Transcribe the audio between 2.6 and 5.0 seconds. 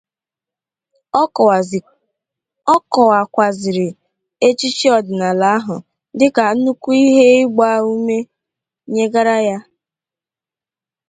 ọ kọwakwazịrị echichi